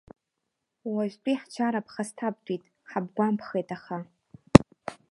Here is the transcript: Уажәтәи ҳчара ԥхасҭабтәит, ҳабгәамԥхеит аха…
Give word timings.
Уажәтәи 0.93 1.39
ҳчара 1.41 1.81
ԥхасҭабтәит, 1.85 2.63
ҳабгәамԥхеит 2.89 3.69
аха… 3.77 3.97